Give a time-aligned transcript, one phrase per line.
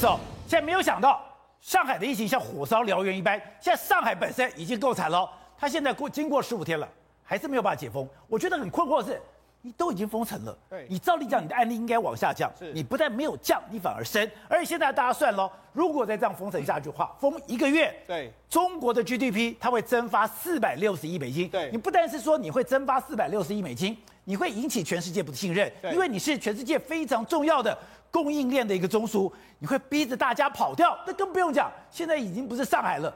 [0.00, 1.22] 是哦，现在没有想到
[1.60, 6.88] 上海的疫情像火烧燎原一般，现在上海本身已经够惨了，他现在过经过十五天了，
[7.22, 8.08] 还是没有办法解封。
[8.26, 9.20] 我觉得很困惑的是，
[9.60, 14.26] 你都已经封城了，对你照例讲你的案例应该往下降，是你不但没有降，你反而升。
[14.48, 21.46] 而且现在大家算喽，如果再这样封城下去的话，封一个月，对，中国的 GDP 它会蒸发四百六十亿美金。
[21.50, 23.94] 对你不但是说你会蒸发四百六十亿美金，
[24.24, 27.78] 你会引起全世界不信任，因为你是全世界非常重要的
[28.10, 30.98] 供应链的一个中枢，你会逼着大家跑掉。
[31.06, 33.14] 那更不用讲，现在已经不是上海了，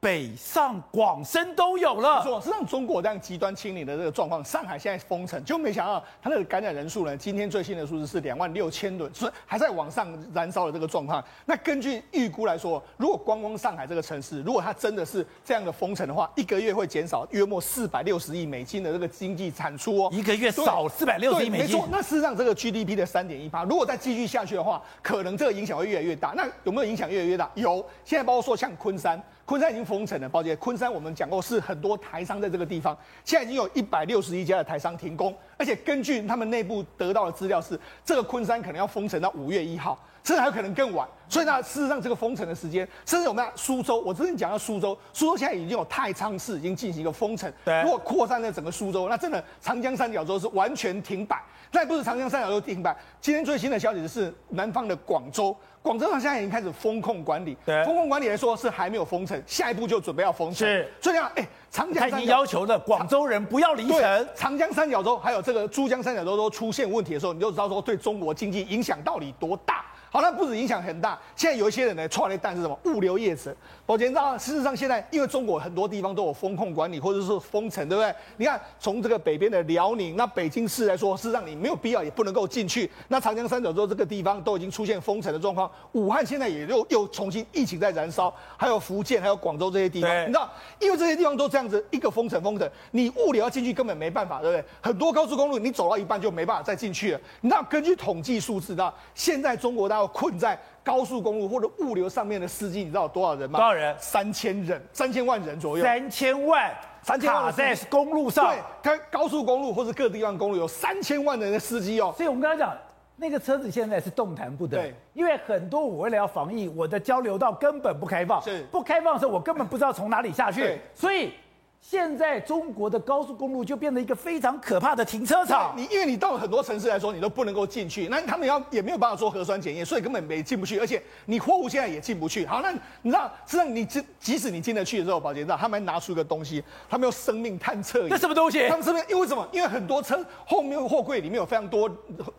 [0.00, 2.22] 北上广深都有了。
[2.22, 11.22] 说，是让中国这样极端清零的这个状况，上海现在封城，就没想到它那个感染人数呢，今天最新的数字是两万六千人，是还在往上燃烧的这个状况。
[11.46, 21.66] 那根据预估来说，如果光光上海这个城市，如果它真的是这样的封城的话，一个月会减少约莫四百六十亿美金的这个经济产出哦，一个月少四百六十亿美金。
[21.66, 26.34] 没错，那事实上这个 GDP 的三点一八，如果再继续下去的话，可能这个影响会越来越大。
[26.36, 27.50] 那有没有影响越来越大？
[27.56, 29.20] 有，现在包括说像昆山。
[29.48, 41.06] 昆山已经封城了，抱歉，昆山我们讲过是很多台商在这个地方，现在已经有一百六十一家的台商停工，而且根据他们内部得到的资料是，这个昆山可能要封城到五月一号，甚至还有可能更晚。
[41.28, 51.42] 所以呢，事实上这个封城的时间，甚至我们苏州，我之前讲到苏州，苏州现在已经有太仓市已经进行一个封城，对，如果扩散在整个苏州，那真的长江三角洲是完全停摆。
[51.70, 55.54] 那不是长江三角洲停摆，今天最新的消息是南方的广州。
[55.80, 60.66] 广州上现在已经开始风控管理，对，封控管理来说是还没有封城，下一步就准备要封城。
[60.66, 64.28] 是，所以讲，哎，长江三角他已经要求的广州人不要离城。
[64.34, 69.82] 长江三角洲还有这个珠江三角洲都出现问题的时候，你就知道说对中国经济影响到底多大。
[70.10, 72.78] 好，那不止影响很大，现在有一些人呢，创了一单是什么？
[72.84, 73.54] 物流业者。
[73.84, 78.14] 宝杰知道，事实上现在因为中国很多地方都有风控管理或者是封城，对不对？
[78.36, 82.90] 你看从这个北边的辽宁，那北京市来说，事实上你没有必要也不能够进去。
[83.08, 94.64] 那长江三角洲这个地方都已经出现封城的状况，武汉现在也又又重新疫情在燃烧，还有福建还有广州这些地方，你知道，因为这些地方都这样子一个封城封城，你物流要进去根本没办法，对不对？
[94.80, 97.20] 很多高速公路你走到一半就没办法再进去了。
[97.40, 99.97] 你知道根据统计数字，知道现在中国大。
[99.98, 103.58] 要困在高速公路或者物流上面的司机，你知道有多少人吗？
[103.58, 103.94] 多少人？
[103.98, 105.84] 三千人，三千万人左右。
[105.84, 108.46] 三千万，三千万卡在公路上。
[108.46, 112.14] 对，它高速公路或者各地方公路有三千万人的司机哦。
[112.16, 112.76] 所以我们刚才讲，
[113.16, 114.78] 那个车子现在是动弹不得。
[114.78, 118.40] 对，因为很多我为了要防疫，我的交流道根本不开放。
[118.42, 120.80] 是，不开放的时候，我根本不知道从哪里下去。
[120.94, 121.32] 所以。
[121.80, 125.72] 现在中国的高速公路就变成一个非常可怕的停车场。
[125.76, 130.78] 你因为你到了很多城市来说，你都不能够进去，那他们要也没有办法做核酸检验，所以根本没进不去。
[130.78, 132.44] 而且你货物现在也进不去。
[132.44, 132.70] 好，那
[133.02, 138.10] 你知道，实际上你即即使你进得去的时候，保洁知道他们还拿出一个东西，他们用生命探测仪。
[138.10, 138.68] 这什么东西？
[138.68, 139.48] 他们是不是因为什么？
[139.52, 141.88] 因为很多车后面货柜里面有非常多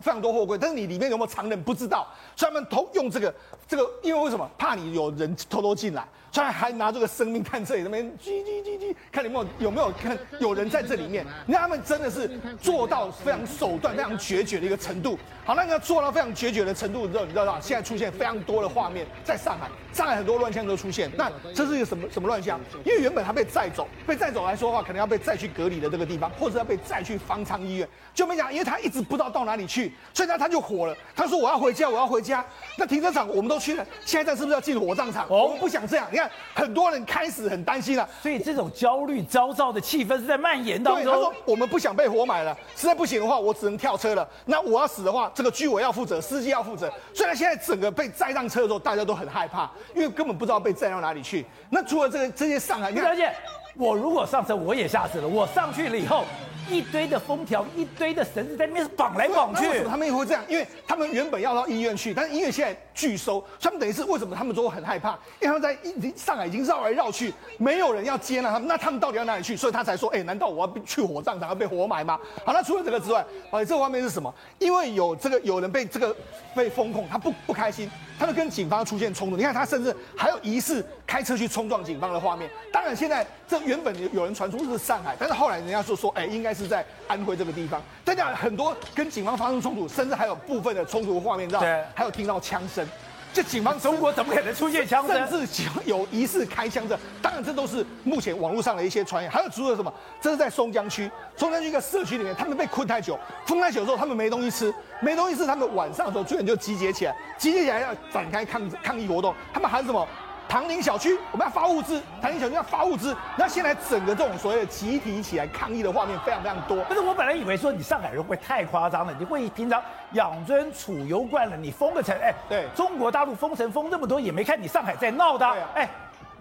[0.00, 3.34] 非常多货柜，但是你里面有没有藏人不知道，所以他们偷用这个
[3.66, 4.48] 这个，因为为什么？
[4.56, 6.06] 怕你有人偷偷进来。
[6.32, 11.26] 虽然还拿这个生命看这里那边叽叽叽叽，看有没有有没有看有人在这里面。
[11.46, 12.30] 那他们真的是
[12.60, 15.18] 做到非常手段、非常决绝的一个程度。
[15.44, 17.58] 好，那个要做到非常决绝的程度之后，你知道吗？
[17.60, 21.10] 现在出现非常多的画面，在上海，上海很多乱象都出现。
[21.16, 22.60] 那这是一个什么什么乱象？
[22.84, 27.88] 因为原本他被载走，被载走来说的话，可能要被载去隔离的这个地方，或者要被载去方舱医院。
[28.14, 30.96] 就没讲，因为他一直不知道到哪里去，所以他他就火了。
[31.16, 32.44] 他说：“我要回家，我要回家。”
[32.78, 35.26] 那停车场我们都去了，现在是不是要进火葬场？
[35.28, 36.06] 我们不想这样。
[36.54, 41.04] 很多人开始很担心了，所以这种焦虑焦躁的气氛是在蔓延当中。
[41.04, 44.28] 对，他说：“我们不想被活埋了，实在不行的话，我只能跳车了。
[44.46, 46.92] 那我要死的话，这个居委要负责，司机要负责。
[47.14, 51.44] 虽然现在整个被载上车的时候，大家都很害怕，因为根本不知道被载到哪里去。
[51.70, 53.32] 那除了这个这些上海，你了解，
[53.76, 55.28] 我如果上车，我也吓死了。
[55.28, 56.24] 我上去了以后。”
[56.68, 59.66] 一堆的封条，一堆的绳子在那边绑来绑去。
[59.68, 60.44] 为什么他们也会这样？
[60.48, 65.18] 因为他们原本要到医院去，但是医院现在拒收，他们等于是为什么他们都很害怕？
[65.40, 69.56] 因为他们在已经上海已经绕来绕去，没有人要接纳他们，那他们到底要哪里去？
[69.56, 72.16] 所以他才说：哎，难道我要去火葬场要被活埋吗？
[72.44, 74.32] 好，那除了这个之外，哎，这个画面是什么？
[74.60, 76.14] 因为有这个有人被这个
[76.54, 79.36] 被封控，他不不开心，他就跟警方出现冲突。
[79.36, 82.48] 你看他甚至还有疑似开车去冲撞警方的画面。
[82.72, 86.70] 当然，现在这原本有人传出是上海，但是后来人家就说，哎，应该是。
[86.70, 91.60] 在安徽这个地方，大家很多跟警方发生冲突，甚至还有部分的冲突画面，知道？
[91.60, 92.86] 对，还有听到枪声。
[93.32, 95.28] 这警方中国怎么可能出现枪声？
[95.28, 96.96] 甚至有疑似开枪的。
[97.20, 99.28] 当然，这都是目前网络上的一些传言。
[99.28, 99.92] 还有除了什么？
[100.20, 109.34] 这是在松江区，松江区一个社区里面，他们被困太久，封太久之后，他们没东西吃，没东西吃，他们晚上的时候居然就集结起来，集结起来要展开抗抗议活动。
[109.52, 110.06] 他们喊什么？
[110.50, 113.16] 唐宁小区我们要发物资，唐宁小区要发物资。
[113.38, 116.82] 那现在整个这种所谓的集体起来抗议的画面非常非常多。
[116.86, 119.80] 不是，我本来以为说你上海人会太夸张了，你会平常
[120.14, 125.88] 养尊处优惯了，你封个城，哎，对，中国大陆封城封那么多，也没看你上海在闹的，哎。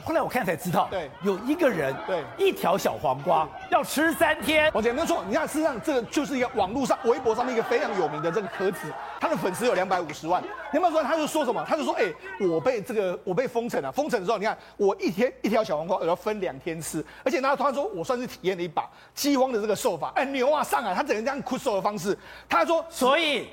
[0.09, 4.67] 后来我看才知道，对，有一个人，对，一条小黄瓜要吃三天。
[4.73, 10.43] 我讲没有错，你看，事实上这个就是一个网络上、微博上面一个非常有名的这个壳子，他的粉丝有两百五十万。
[10.73, 11.03] 有没有说？
[11.03, 11.63] 他就说什么？
[11.67, 12.05] 他就说，哎、
[12.39, 20.11] 欸，我被这个我被封城了，封城之后，你看我一天一条小黄瓜我要分两天吃，而且他他说我算是体验了一把饥荒的这个受法。
[20.15, 22.17] 哎，牛啊，上海他整个这样酷瘦的方式，
[22.49, 23.47] 他说，所以。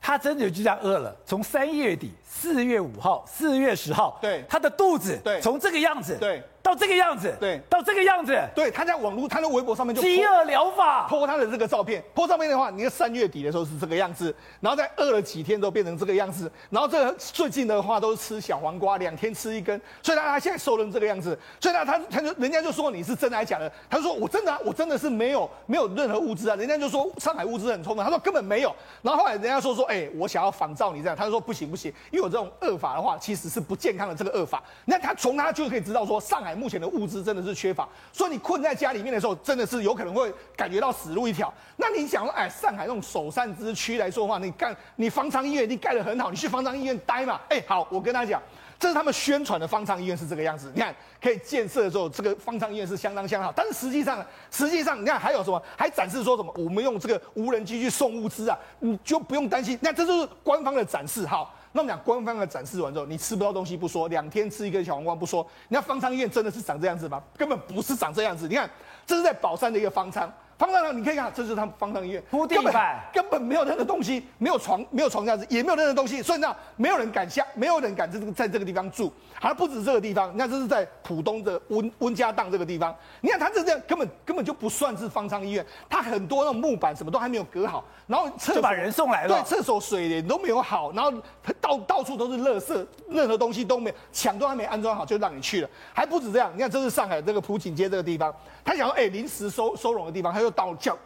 [0.00, 6.42] 他真的就这样饿了，从三月底四月五号、四月十号，对，他的肚子，对，从这个样子，对。
[6.70, 23.70] 到这个样子，对，到这个样子，对，他在网络，他的微博上面就饥饿疗法，po 他的这个照片，po 照片的话，你看三月底的时候是这个样子，然后在饿了几天都变成这个样子，然后这个最近的话都是吃小黄瓜，两天吃一根，所以他他现在瘦成这个样子，所以他他他就人家就说你是真的还是假的？
[23.88, 37.20] 他就说我真的、啊，我真的是没有没有任何物资啊，人家就说上海物资很充分，他说根本没有，然后后来人家说说，哎、欸，我想要仿照你这样，他就说不行不行，因为我这种饿法的话其实是不健康的这个饿法，那他从他就可以知道说上海目前的物资。
[37.30, 41.52] 真的是缺乏，所以你困在家里面的时候，真的是有可能会感觉到死路一条。
[41.76, 47.38] 那你想说，哎，上海那种首善之区来说的话，你干你方舱医院，你盖得很好，你去方舱医院待嘛？
[47.50, 48.42] 哎，好，我跟他讲，
[48.78, 50.72] 这是他们宣传的方舱医院是这个样子。
[50.74, 53.54] 你看，可以建设的时候，这个方舱医院是相当相当好。
[53.54, 55.62] 但是实际上，实际上你看还有什么？
[55.76, 56.50] 还展示说什么？
[56.56, 59.78] 我们用这个无人机去送物资啊，你就不用担心。
[59.82, 61.54] 那这就是官方的展示，好。
[61.72, 67.22] 那我们讲官方的展示完之后，你吃不到东西不说，两天吃一根小黄瓜不说，你看方舱医院真的是长这样子吗？
[67.36, 68.48] 根本不是长这样子。
[68.48, 68.68] 你看，
[69.06, 70.32] 这是在宝山的一个方舱。
[70.60, 70.92] 方舱呢？
[70.92, 79.10] 你可以看，这是他们方舱医院，铺地板，根本没有任何东西，没有床，没有床架子，也没有任何东西，所以呢，没有人敢下，没有人敢在这个在这个地方住。
[79.40, 91.10] 还不止这个地方，你看这是在浦东的温温家荡这个地方，你看他这这样根本根本就不算是方舱医院，他很多那种木板什么都还没有隔好，然后厕就把人送来了，对，厕所水帘都没有好，然后
[91.58, 95.70] 到到处都是垃圾，任何东西都没有，墙都还没安装好就让你去了。
[95.94, 100.96] 还不止这样，你看这是上海这个浦锦街这个地方，他想说哎临时收收容的地方，他到叫。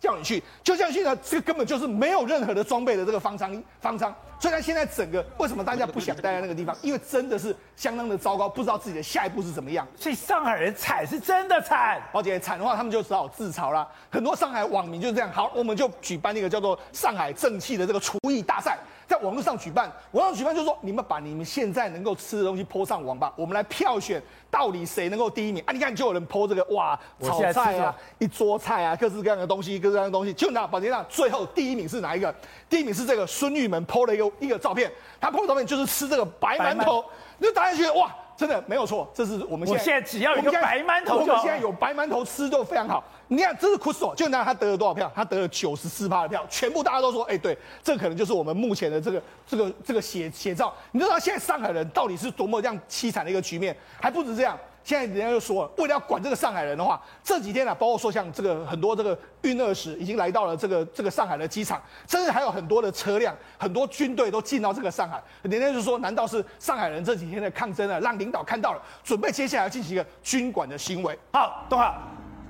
[0.00, 1.16] 叫你去，就这样去呢？
[1.24, 6.72] 这个根本就是没有任何的装备的这个方舱方舱，所以他现在整个为什么大家不想待在那个地方？
[6.82, 9.84] 因为真的是相当的糟糕，不知道自己的下一步是怎么样。
[9.96, 13.88] 所以上海人惨是真的惨，而且惨的话，他们就只好自嘲了。
[14.08, 15.28] 很多上海网民就是这样。
[15.32, 18.78] 好，我们就举办一个叫做“上海正气”的这个厨艺大赛。
[19.08, 25.72] 在网络上举办，网上举办就是说，你们把你们现在能够吃的东西 po 上网吧，我们来票选到底谁能够第一名啊！
[25.72, 32.34] 你看，就有人 po 这个哇，炒菜啊，一桌菜啊，各式各样的东西，各式各样的东西，就那宝杰那最后第一名是哪一个？
[32.68, 37.02] 第一名是这个孙玉门 po 了一个一个照片，他 po 的照片就是吃这个白馒头，
[37.38, 38.14] 你就大家觉得哇。
[38.38, 43.02] 真的没有错，这是我们现在，我现在只要有一个白馒头，我们现在有白馒头吃就非常好。
[43.26, 45.10] 你看，这是 Crystal，就拿他得了多少票？
[45.12, 50.72] 他得了九十四趴的票，全部大家都说，哎，对，这可能就是我们目前的这个这个这个写写照。
[50.92, 53.76] 你知道现在上海人到底是多么这样凄惨的一个局面？
[54.00, 54.56] 还不止这样。
[54.88, 65.22] 现在人家又说了，为了要管这个上海人的话，这几天呢、啊，包括说像这个很多这个运二十已经来到了这个这个上海的机场，甚至还有很多的车辆、很多军队都进到这个上海。
[65.42, 71.18] 人家就说，难道是上海人这几天的抗争啊，让领导看到了，准备接下来要进行一个军管的行为？
[71.34, 71.94] 好，东浩，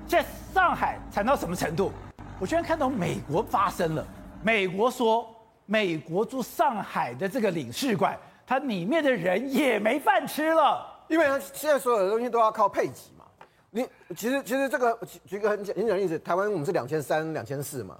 [0.07, 1.91] 在上海惨到什么程度？
[2.39, 4.07] 我居然看到美国发生了，
[4.41, 5.27] 美国说，
[5.65, 10.98] 美国驻上海的这个领事馆，它里面的人也没饭吃了。
[11.09, 13.25] 因为他现在所有的东西都要靠配给嘛，
[13.71, 13.85] 你
[14.15, 17.97] 其实其实这个举举个很简很简单例子，台湾我们是两千三两千四嘛，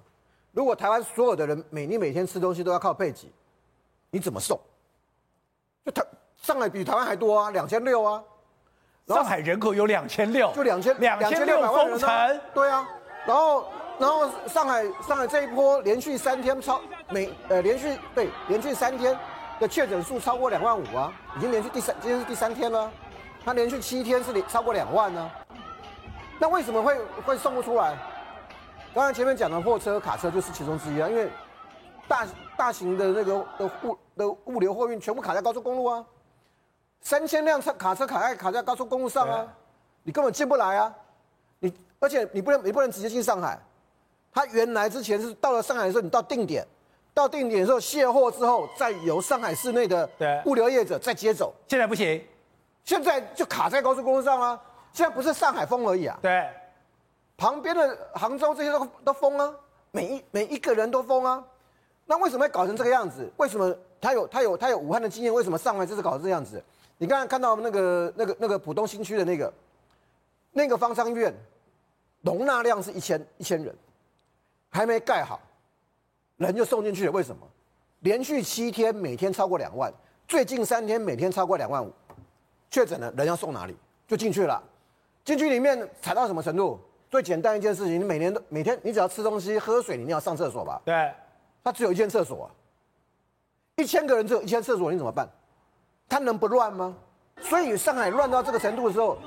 [0.51, 3.31] 如果台湾所有的人每你每天吃东西都要靠配给，
[4.11, 4.59] 你怎么送？
[5.83, 6.05] 就台
[6.37, 8.23] 上海比台湾还多啊，两千六啊，
[9.07, 12.87] 上海人口有两千六，就两千两千六百万人啊，对啊，
[13.25, 13.65] 然后
[13.97, 19.17] 然后上海上海这一波连续三天超每呃连续对连续三天。
[19.59, 22.89] 的确诊数超过两万五啊，已经连续第三，今天是第三天了，
[23.43, 25.29] 他连续七天是超过两万呢。
[26.39, 27.97] 那为什么会会送不出来？
[28.93, 31.29] 刚才前面讲的货车、卡车就是其中之一啊，因为
[32.07, 32.25] 大
[32.55, 36.05] 大型的那个的物的物流货运全部卡在高速公路啊，
[37.01, 39.45] 三千辆车卡车卡在卡在高速公路上啊，
[40.03, 40.95] 你根本进不来啊，
[41.59, 43.59] 你而且你不能你不能直接进上海，
[44.31, 46.65] 他原来之前是到了上海的时候，你到定点。
[47.13, 50.09] 到定点的时候卸货之后，再由上海市内的
[50.45, 51.53] 物流业者再接走。
[51.67, 52.23] 现在不行，
[52.85, 54.61] 现在就卡在高速公路上啊！
[54.93, 56.49] 现在不是上海封而已啊，对，
[57.37, 59.53] 旁边的杭州这些都都封啊，
[59.91, 61.43] 每一每一个人都封啊。
[62.05, 63.29] 那为什么会搞成这个样子？
[63.37, 65.31] 为什么他有他有他有武汉的经验？
[65.33, 66.63] 为什么上海这次搞成这样子？
[66.97, 69.53] 你刚才看到那个那个那个浦东新区的那个
[70.51, 71.33] 那个方舱医院，
[72.21, 73.73] 容纳量是一千一千人，
[74.69, 75.39] 还没盖好，
[76.39, 77.11] 人就送进去了。
[77.11, 77.47] 为什么？
[77.99, 79.93] 连续七天每天超过两万，
[80.27, 81.93] 最近三天每天超过两万五，
[82.71, 83.77] 确诊了，人要送哪里？
[84.07, 84.63] 就进去了。
[85.23, 86.79] 进去里面踩到什么程度？
[87.11, 90.81] 最简单一件事情，你每年都每天你只要吃东西、喝水，你一定要上厕所吧？
[90.85, 91.11] 对。
[91.63, 92.47] 他只有一间厕所啊，
[93.75, 95.27] 一千个人只有一间厕所，你怎么办？
[96.07, 96.95] 他能不乱吗？
[97.41, 99.17] 所以上海乱到这个程度的时候，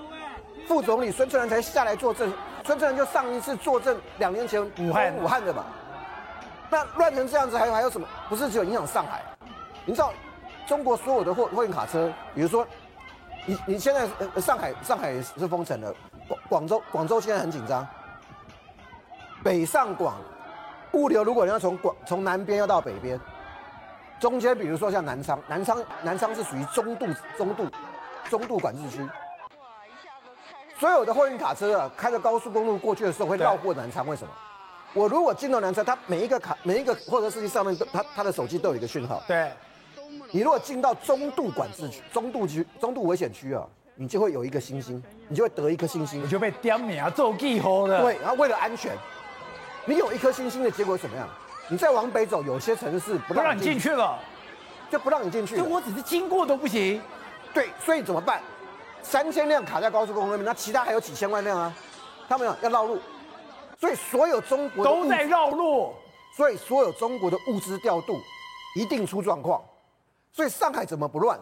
[0.66, 2.32] 副总理孙春兰才下来作证。
[2.64, 5.66] 孙春兰就上一次作证两年前武汉武汉的嘛。
[6.72, 8.08] 那乱成这样子，还有还有什么？
[8.30, 9.22] 不是只有影响上海？
[9.84, 10.10] 你知道
[10.66, 12.66] 中国所有的货货运卡车，比如说
[13.44, 14.08] 你你现在
[14.40, 15.94] 上海上海是封城了，
[16.26, 17.86] 广广州广州现在很紧张，
[19.44, 20.14] 北上广
[20.92, 23.20] 物流如果你要从广从南边要到北边。
[24.18, 27.66] 中间比如说像南昌，南昌南昌是属于中度中度
[28.30, 29.06] 中度管制区。
[30.78, 34.32] 所有的货运卡车啊，开着高速公路过去的时候会绕过南昌，为什么？
[34.94, 39.22] 我如果进到南山，它每一个卡每一个货车司机上面都他他的手机都有一个讯号。
[39.26, 39.50] 对。
[40.30, 48.02] 你如果进到中度管制区、中度区、中度危险区啊，你就会有一个星星，你就会得一颗星星，你就被点名做记号了。
[48.02, 48.92] 对，然后为了安全，
[49.84, 51.28] 你有一颗星星的结果怎么样？
[51.68, 54.18] 你再往北走，有些城市不让你进去了，
[54.90, 55.56] 就不让你进去。
[55.56, 57.00] 就我只是经过都不行。
[57.54, 58.40] 对，所以怎么办？
[59.02, 61.74] 三千辆卡在高速公路那边，那其他还有几千万辆啊？
[62.28, 62.98] 他们要绕路，
[63.82, 65.92] 所以所有中国都在绕路，
[66.36, 68.16] 所以所有中国的物资调度
[68.76, 69.60] 一定出状况。
[70.30, 71.36] 所以上海怎么不乱？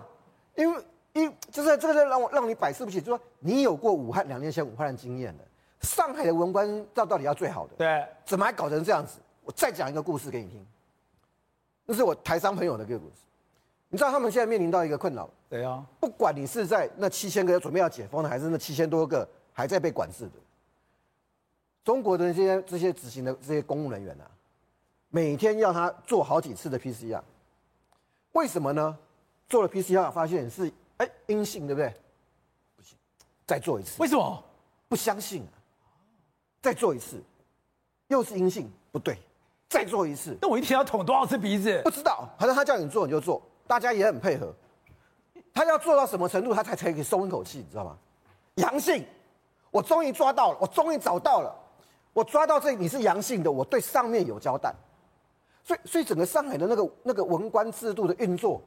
[0.55, 0.83] 因为
[1.13, 5.45] 因就是这个是让我让你百思不解，就是说你有过武汉两年前武汉的经验的，
[5.83, 9.19] 上海的文官到到底要最好的，对，怎么还搞成这样子？
[9.45, 10.67] 我再讲一个故事给你听，
[11.85, 13.17] 那是我台商朋友的一个故事。
[13.91, 20.33] 你知道他们现在面临到一个困扰，对啊，不管你是在那七千个准备要解封的，还是那七千多个还在被管制的，
[21.85, 24.31] 中国的这些这些执行的这些公务人员啊，
[25.09, 27.21] 每天要他做好几次的 PCR，
[28.33, 28.99] 为什么呢？
[29.49, 31.93] 做了 PCR 发现是哎阴性，对不对？
[32.77, 32.97] 不行，
[33.47, 34.01] 再做一次。
[34.01, 34.45] 为什么？
[34.89, 35.55] 不相信啊，
[36.61, 37.23] 再做一次，
[38.09, 38.71] 又是阴性。
[38.93, 39.17] 不对，
[39.69, 40.37] 再做一次。
[40.43, 41.81] 那我一天要捅多少次鼻子？
[41.85, 44.53] 不知道，反正他叫你做你就做，大家也很配合。
[45.55, 47.97] 他要做到什么程度，他才才可以松一口气，你知道吗？
[48.57, 49.07] 阳性，
[49.71, 51.57] 我终于抓到了，我终于找到了，
[52.13, 54.75] 我抓到这你是阳性的，我对上面有交代。
[55.63, 58.61] 所以，所以整个上海的那个那个文官制度的运作，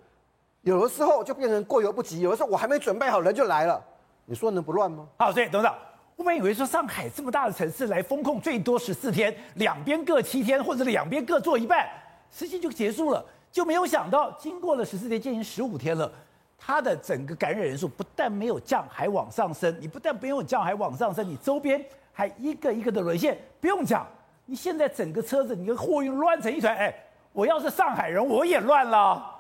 [0.62, 3.84] 有的时候就变成过犹不及，有的时候我还没准备好，人就来了。
[4.26, 5.08] 你说能不乱吗？
[5.18, 5.76] 好，所以董事长。
[6.16, 11.90] 我本以为说上海这么大的城市来封控最多十四天，两边各七天，或者两边各做一半，
[12.32, 13.26] 实际就结束了。
[13.52, 16.10] 就没有想到，经过了十四天，接近十五天了，
[16.58, 19.76] 它的整个感染人数不但没有降，还往上升。
[19.82, 21.84] 你不但没有降，还往上升，你周边
[22.14, 23.38] 还一个一个的沦陷。
[23.60, 24.08] 不用讲，
[24.46, 26.74] 你现在整个车子，你的货运乱成一团。
[26.74, 26.94] 哎，
[27.34, 29.32] 我要是上海人，我也乱了。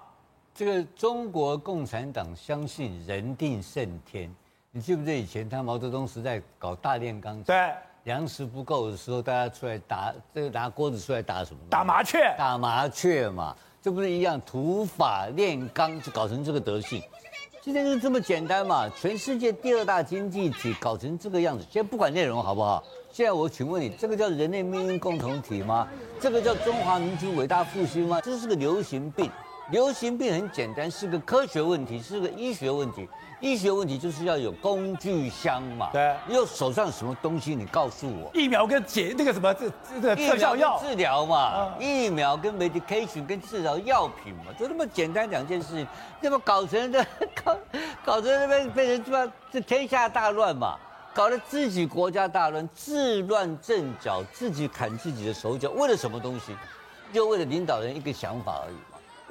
[0.53, 4.30] 这个中国共产党相信人定胜天。
[4.72, 7.42] 你记不记得以前他毛泽东时代搞大炼钢？
[7.44, 7.72] 对，
[8.03, 11.60] 粮食不够的时候，大家出来打，这个拿锅子出来打什么？
[11.70, 12.34] 打麻雀。
[12.38, 14.42] 打麻雀嘛，这不是一样？
[14.42, 17.01] 土法炼钢就搞成这个德性。
[17.63, 18.89] 现在就这么简单嘛？
[18.89, 22.84] 全世界第二大经济体搞成这个样子，先不管内容好不好？
[23.10, 25.88] 现在我请问你，这个叫人类命运共同体吗？
[26.20, 28.20] 这个叫中华民族伟大复兴吗？
[28.20, 29.32] 这是个流行病。
[29.70, 33.08] 流行病很简单，是个科学问题，是个医学问题。
[33.39, 35.89] 医学问题就是要有工具箱嘛。
[35.91, 36.15] 对。
[36.27, 37.55] 你有手上什么东西？
[37.55, 38.29] 你告诉我。
[38.34, 40.79] 疫苗跟解那个什么这这个特效药。
[40.79, 41.74] 治疗嘛。
[41.79, 45.88] 疫苗跟 medication 跟治疗药品嘛，就那么简单两件事情，
[46.22, 47.05] 那么搞成的
[47.43, 47.58] 搞
[48.05, 50.77] 搞成那边变成这这天下大乱嘛，
[51.13, 56.55] 搞得自己国家大乱，自乱阵脚，自己砍自己的手脚，为了什么东西？
[57.13, 58.75] 就为了领导人一个想法而已。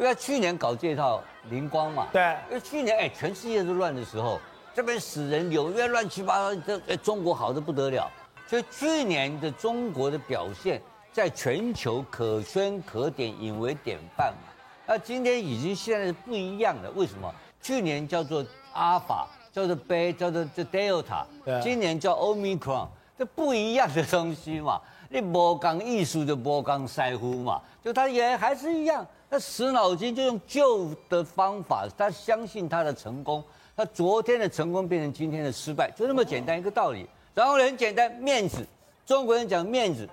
[0.02, 4.40] 因为去年搞这套灵光嘛，对，因为去年哎，全世界都乱的时候，
[4.74, 8.10] 这边死人，纽约乱七八糟，这哎中国好的不得了，
[8.48, 10.82] 所以去年的中国的表现
[11.12, 14.50] 在全球可圈可点，引为典范嘛。
[14.88, 17.32] 那今天已经现在是不一样了，为什么？
[17.62, 21.24] 去年叫做阿尔法，叫做贝，叫做这 Delta，
[21.62, 24.80] 今年叫 Omicron，这不一样的东西嘛。
[25.12, 29.06] 你莫讲艺术就莫讲师傅嘛，就他也还是一样。
[29.30, 33.42] 他死脑筋就用旧的方法，他相信他的成功，
[33.76, 37.06] 他昨天的成功变成今天的失败，就那么简单一个道理。
[37.34, 38.66] 然后很简单，面子，
[39.06, 40.08] 中国人讲面子，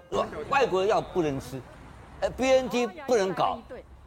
[0.50, 1.62] 外国药不能吃，
[2.22, 3.60] 呃，BNT 不能搞，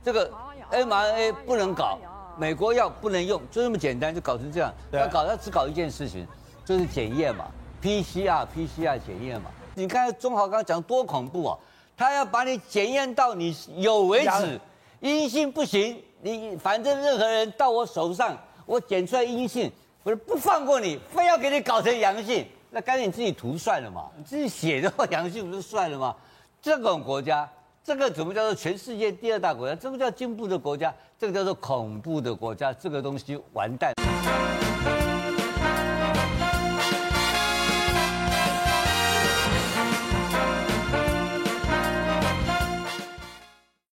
[0.02, 0.30] 这个
[0.70, 1.98] mRNA 不能搞，
[2.38, 4.72] 美国药不能用，就那么简单，就搞成这样。
[4.90, 6.26] 对要搞，他只搞一件事情，
[6.64, 7.46] 就是检验嘛
[7.82, 9.50] ，PCR PCR 检验嘛。
[9.74, 11.58] 你看钟豪刚刚讲多恐怖啊，
[11.96, 14.60] 他要把你检验到你有为止，
[15.00, 18.36] 阴性不行，你反正任何人到我手上，
[18.66, 19.70] 我检出来阴性，
[20.02, 26.14] 我就不放过你，非要给你搞成阳性，那干脆你自己涂算了嘛，你自己写的话阳性不就算了吗？
[26.60, 27.48] 这种国家。
[27.84, 29.74] 这个怎么叫做全世界第二大国家？
[29.74, 33.92] 这个叫进步的国家，这个叫做恐怖的国家，这个东西完蛋。